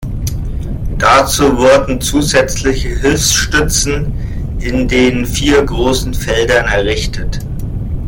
[0.97, 4.11] Dazu wurden zusätzliche Hilfsstützen
[4.59, 7.37] in den vier großen Feldern errichtet.